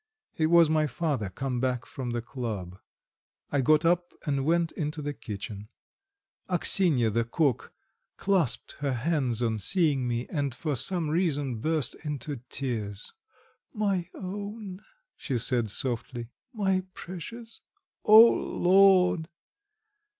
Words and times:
It 0.35 0.47
was 0.47 0.67
my 0.67 0.87
father 0.87 1.29
come 1.29 1.59
back 1.59 1.85
from 1.85 2.09
the 2.09 2.23
club. 2.23 2.79
I 3.51 3.61
got 3.61 3.85
up 3.85 4.13
and 4.25 4.43
went 4.45 4.71
into 4.71 4.99
the 4.99 5.13
kitchen. 5.13 5.67
Axinya 6.49 7.13
the 7.13 7.23
cook 7.23 7.71
clasped 8.17 8.77
her 8.79 8.93
hands 8.93 9.43
on 9.43 9.59
seeing 9.59 10.07
me, 10.07 10.25
and 10.27 10.55
for 10.55 10.75
some 10.75 11.11
reason 11.11 11.59
burst 11.61 11.93
into 12.03 12.37
tears. 12.49 13.13
"My 13.75 14.07
own!" 14.15 14.81
she 15.17 15.37
said 15.37 15.69
softly. 15.69 16.29
"My 16.51 16.81
precious! 16.95 17.61
O 18.03 18.25
Lord!" 18.27 19.29